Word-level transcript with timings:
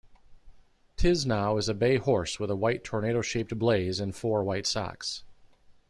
Tiznow 0.97 1.59
is 1.59 1.69
a 1.69 1.75
bay 1.75 1.97
horse 1.97 2.39
with 2.39 2.49
a 2.49 2.55
white 2.55 2.83
tornado-shaped 2.83 3.55
blaze 3.59 3.99
and 3.99 4.15
four 4.15 4.43
white 4.43 4.65
socks. 4.65 5.23